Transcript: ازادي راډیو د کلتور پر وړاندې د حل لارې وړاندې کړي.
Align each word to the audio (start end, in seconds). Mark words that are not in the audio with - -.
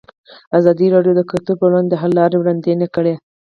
ازادي 0.57 0.87
راډیو 0.95 1.13
د 1.17 1.21
کلتور 1.31 1.55
پر 1.59 1.65
وړاندې 1.67 1.89
د 1.91 1.99
حل 2.01 2.11
لارې 2.19 2.37
وړاندې 2.39 2.87
کړي. 2.95 3.13